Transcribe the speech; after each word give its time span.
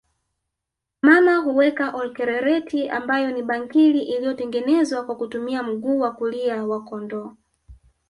Mama 1.01 1.35
huweka 1.35 1.89
Olkererreti 1.91 2.89
ambayo 2.89 3.31
ni 3.31 3.43
bangili 3.43 4.01
iliyotengenezwa 4.03 5.05
kwa 5.05 5.15
kutumia 5.17 5.63
mguu 5.63 5.99
wa 5.99 6.11
kulia 6.11 6.63
wa 6.65 6.83
kondoo 6.83 7.35